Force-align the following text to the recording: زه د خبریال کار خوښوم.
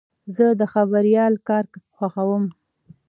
زه 0.35 0.45
د 0.59 0.61
خبریال 0.73 1.33
کار 1.47 1.63
خوښوم. 1.95 2.45